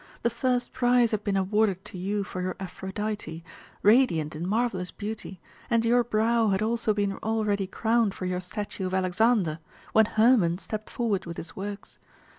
The 0.23 0.31
first 0.31 0.73
prize 0.73 1.11
had 1.11 1.23
been 1.23 1.37
awarded 1.37 1.85
to 1.85 1.95
you 1.99 2.23
for 2.23 2.41
your 2.41 2.55
Aphrodite, 2.59 3.43
radiant 3.83 4.35
in 4.35 4.47
marvellous 4.49 4.89
beauty, 4.89 5.39
and 5.69 5.85
your 5.85 6.03
brow 6.03 6.47
had 6.49 6.63
also 6.63 6.91
been 6.91 7.13
already 7.17 7.67
crowned 7.67 8.15
for 8.15 8.25
your 8.25 8.41
statue 8.41 8.87
of 8.87 8.95
Alexander, 8.95 9.59
when 9.93 10.05
Hermon 10.07 10.57
stepped 10.57 10.89
forward 10.89 11.27
with 11.27 11.37
his 11.37 11.55
works. 11.55 11.99